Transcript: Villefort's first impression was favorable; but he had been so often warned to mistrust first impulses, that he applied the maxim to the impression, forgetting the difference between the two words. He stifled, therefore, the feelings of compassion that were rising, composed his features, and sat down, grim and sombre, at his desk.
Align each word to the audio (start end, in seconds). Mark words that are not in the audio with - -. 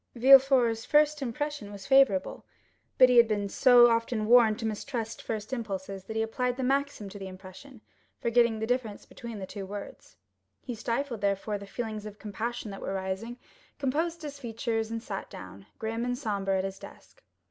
Villefort's 0.15 0.83
first 0.83 1.21
impression 1.21 1.71
was 1.71 1.85
favorable; 1.85 2.43
but 2.97 3.07
he 3.07 3.17
had 3.17 3.27
been 3.27 3.47
so 3.47 3.87
often 3.91 4.25
warned 4.25 4.57
to 4.57 4.65
mistrust 4.65 5.21
first 5.21 5.53
impulses, 5.53 6.05
that 6.05 6.15
he 6.15 6.23
applied 6.23 6.57
the 6.57 6.63
maxim 6.63 7.07
to 7.07 7.19
the 7.19 7.27
impression, 7.27 7.81
forgetting 8.19 8.57
the 8.57 8.65
difference 8.65 9.05
between 9.05 9.37
the 9.37 9.45
two 9.45 9.63
words. 9.63 10.17
He 10.63 10.73
stifled, 10.73 11.21
therefore, 11.21 11.59
the 11.59 11.67
feelings 11.67 12.07
of 12.07 12.17
compassion 12.17 12.71
that 12.71 12.81
were 12.81 12.95
rising, 12.95 13.37
composed 13.77 14.23
his 14.23 14.39
features, 14.39 14.89
and 14.89 15.03
sat 15.03 15.29
down, 15.29 15.67
grim 15.77 16.03
and 16.03 16.17
sombre, 16.17 16.57
at 16.57 16.63
his 16.63 16.79
desk. 16.79 17.21